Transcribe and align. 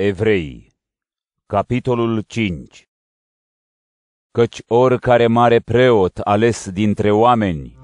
Evrei, 0.00 0.72
capitolul 1.46 2.20
5 2.26 2.88
Căci 4.30 4.62
oricare 4.66 5.26
mare 5.26 5.58
preot 5.58 6.18
ales 6.18 6.70
dintre 6.70 7.10
oameni 7.10 7.76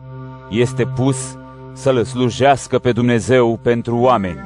este 0.51 0.85
pus 0.87 1.37
să-L 1.73 2.05
slujească 2.05 2.79
pe 2.79 2.93
Dumnezeu 2.93 3.59
pentru 3.63 3.97
oameni, 3.97 4.41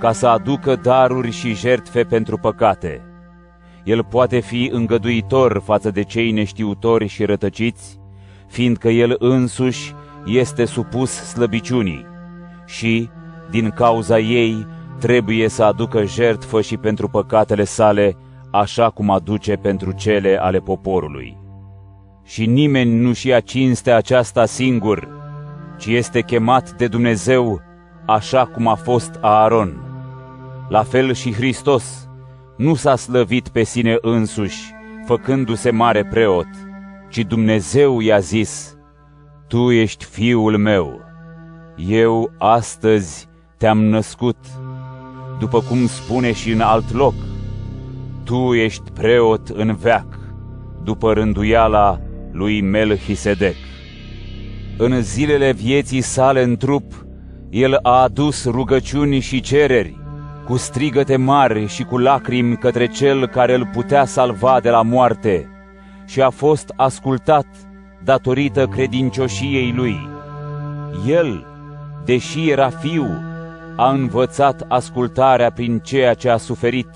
ca 0.00 0.12
să 0.12 0.26
aducă 0.26 0.76
daruri 0.76 1.30
și 1.30 1.54
jertfe 1.54 2.04
pentru 2.04 2.38
păcate. 2.38 3.00
El 3.84 4.04
poate 4.04 4.40
fi 4.40 4.68
îngăduitor 4.72 5.60
față 5.64 5.90
de 5.90 6.02
cei 6.02 6.30
neștiutori 6.30 7.06
și 7.06 7.24
rătăciți, 7.24 7.98
fiindcă 8.48 8.88
El 8.88 9.16
însuși 9.18 9.94
este 10.26 10.64
supus 10.64 11.10
slăbiciunii 11.10 12.06
și, 12.66 13.08
din 13.50 13.70
cauza 13.70 14.18
ei, 14.18 14.66
trebuie 14.98 15.48
să 15.48 15.62
aducă 15.64 16.04
jertfă 16.04 16.60
și 16.60 16.76
pentru 16.76 17.08
păcatele 17.08 17.64
sale, 17.64 18.16
așa 18.50 18.90
cum 18.90 19.10
aduce 19.10 19.56
pentru 19.56 19.92
cele 19.92 20.38
ale 20.40 20.58
poporului. 20.58 21.36
Și 22.24 22.46
nimeni 22.46 23.00
nu-și 23.00 23.28
ia 23.28 23.40
cinste 23.40 23.90
aceasta 23.90 24.44
singur, 24.44 25.08
ci 25.78 25.86
este 25.86 26.20
chemat 26.20 26.70
de 26.70 26.86
Dumnezeu, 26.86 27.60
așa 28.06 28.46
cum 28.46 28.66
a 28.66 28.74
fost 28.74 29.18
Aaron. 29.20 29.82
La 30.68 30.82
fel 30.82 31.12
și 31.12 31.32
Hristos 31.32 32.08
nu 32.56 32.74
s-a 32.74 32.96
slăvit 32.96 33.48
pe 33.48 33.62
sine 33.62 33.96
însuși, 34.00 34.72
făcându-se 35.06 35.70
mare 35.70 36.04
preot, 36.04 36.48
ci 37.10 37.18
Dumnezeu 37.18 38.00
i-a 38.00 38.18
zis, 38.18 38.76
Tu 39.48 39.70
ești 39.70 40.04
fiul 40.04 40.56
meu, 40.56 41.00
eu 41.76 42.30
astăzi 42.38 43.28
te-am 43.56 43.84
născut 43.84 44.36
după 45.38 45.60
cum 45.60 45.86
spune 45.86 46.32
și 46.32 46.50
în 46.50 46.60
alt 46.60 46.92
loc, 46.92 47.14
Tu 48.24 48.54
ești 48.54 48.90
preot 48.90 49.48
în 49.48 49.74
veac, 49.74 50.06
după 50.84 51.12
rânduiala 51.12 52.00
lui 52.32 52.60
Melchisedec. 52.60 53.56
În 54.76 55.02
zilele 55.02 55.52
vieții 55.52 56.00
sale 56.00 56.42
în 56.42 56.56
trup, 56.56 57.06
el 57.50 57.78
a 57.82 58.02
adus 58.02 58.44
rugăciuni 58.44 59.20
și 59.20 59.40
cereri, 59.40 60.00
cu 60.44 60.56
strigăte 60.56 61.16
mari 61.16 61.66
și 61.66 61.82
cu 61.82 61.98
lacrimi 61.98 62.56
către 62.56 62.86
cel 62.86 63.26
care 63.26 63.54
îl 63.54 63.68
putea 63.72 64.04
salva 64.04 64.60
de 64.60 64.70
la 64.70 64.82
moarte, 64.82 65.48
și 66.06 66.20
a 66.20 66.30
fost 66.30 66.72
ascultat 66.76 67.46
datorită 68.04 68.66
credincioșiei 68.66 69.72
lui. 69.76 70.08
El, 71.06 71.46
deși 72.04 72.50
era 72.50 72.70
fiu, 72.70 73.06
a 73.76 73.90
învățat 73.90 74.64
ascultarea 74.68 75.50
prin 75.50 75.78
ceea 75.78 76.14
ce 76.14 76.28
a 76.28 76.36
suferit 76.36 76.88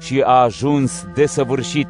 și 0.00 0.22
a 0.26 0.42
ajuns 0.42 1.06
desăvârșit, 1.14 1.88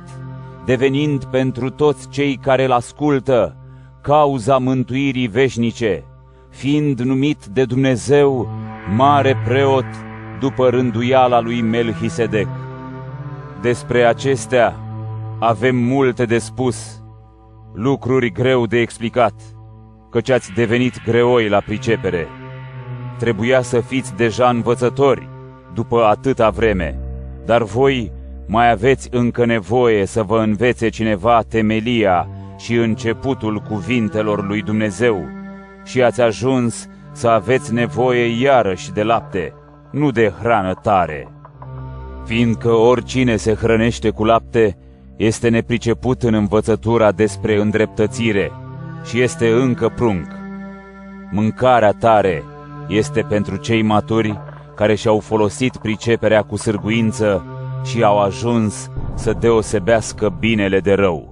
devenind 0.65 1.25
pentru 1.25 1.71
toți 1.71 2.09
cei 2.09 2.37
care 2.37 2.65
îl 2.65 2.73
ascultă 2.73 3.57
cauza 4.03 4.59
mântuirii 4.59 5.27
veșnice, 5.27 6.05
fiind 6.51 7.01
numit 7.01 7.47
de 7.47 7.65
Dumnezeu 7.65 8.49
mare 8.97 9.37
preot 9.45 9.87
după 10.41 10.69
rânduiala 10.69 11.41
lui 11.41 11.61
Melchisedec. 11.61 12.49
Despre 13.61 14.05
acestea 14.05 14.77
avem 15.39 15.77
multe 15.77 16.25
de 16.25 16.39
spus, 16.39 17.03
lucruri 17.75 18.33
greu 18.33 18.67
de 18.67 18.79
explicat, 18.79 19.35
căci 20.11 20.31
ați 20.31 20.53
devenit 20.53 21.05
greoi 21.05 21.49
la 21.49 21.61
pricepere. 21.61 22.29
Trebuia 23.19 23.63
să 23.63 23.81
fiți 23.81 24.17
deja 24.17 24.49
învățători 24.49 25.29
după 25.75 26.05
atâta 26.05 26.51
vreme, 26.51 26.99
dar 27.45 27.63
voi 27.63 28.13
mai 28.47 28.71
aveți 28.71 29.09
încă 29.11 29.45
nevoie 29.45 30.07
să 30.07 30.23
vă 30.23 30.39
învețe 30.39 30.89
cineva 30.89 31.43
temelia 31.49 32.29
și 32.59 32.75
începutul 32.75 33.59
cuvintelor 33.59 34.47
lui 34.47 34.63
Dumnezeu 34.63 35.25
și 35.85 36.03
ați 36.03 36.21
ajuns 36.21 36.89
să 37.13 37.29
aveți 37.29 37.73
nevoie 37.73 38.43
iarăși 38.43 38.93
de 38.93 39.03
lapte, 39.03 39.53
nu 39.91 40.11
de 40.11 40.33
hrană 40.41 40.75
tare. 40.83 41.29
Fiindcă 42.25 42.71
oricine 42.71 43.37
se 43.37 43.55
hrănește 43.55 44.11
cu 44.11 44.25
lapte 44.25 44.77
este 45.17 45.49
nepriceput 45.49 46.23
în 46.23 46.35
învățătura 46.35 47.13
despre 47.13 47.61
îndreptățire 47.61 48.53
și 49.05 49.21
este 49.21 49.51
încă 49.51 49.93
prunc. 49.97 50.27
Mâncarea 51.31 51.93
tare 51.93 52.45
este 52.89 53.21
pentru 53.23 53.57
cei 53.57 53.83
maturi 53.83 54.41
care 54.75 54.95
și-au 54.95 55.21
folosit 55.21 55.77
priceperea 55.77 56.43
cu 56.43 56.57
sârguință 56.57 57.45
și 57.85 58.03
au 58.03 58.19
ajuns 58.19 58.91
să 59.15 59.33
deosebească 59.33 60.37
binele 60.39 60.81
de 60.81 60.93
rău. 60.93 61.28